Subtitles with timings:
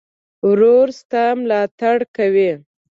[0.49, 2.51] ورور ستا ملاتړ کوي.